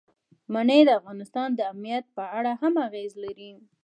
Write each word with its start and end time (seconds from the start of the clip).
منی 0.53 0.81
د 0.85 0.89
افغانستان 0.99 1.47
د 1.55 1.59
امنیت 1.71 2.05
په 2.17 2.23
اړه 2.37 2.51
هم 2.61 2.73
اغېز 2.87 3.13
لري. 3.23 3.51